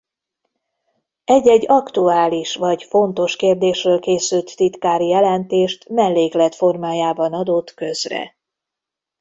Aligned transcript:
Egy-egy 1.23 1.65
aktuális 1.69 2.55
vagy 2.55 2.83
fontos 2.83 3.35
kérdésről 3.35 3.99
készült 3.99 4.55
titkári 4.55 5.07
jelentést 5.07 5.89
melléklet 5.89 6.55
formájában 6.55 7.33
adott 7.33 7.73
közre. 7.73 8.35